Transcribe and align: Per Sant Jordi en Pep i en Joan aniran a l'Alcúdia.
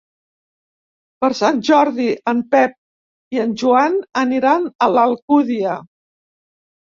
Per 1.23 1.27
Sant 1.39 1.59
Jordi 1.67 2.07
en 2.31 2.41
Pep 2.55 2.73
i 3.37 3.43
en 3.45 3.53
Joan 3.65 3.99
aniran 4.23 4.67
a 4.87 4.89
l'Alcúdia. 4.97 5.77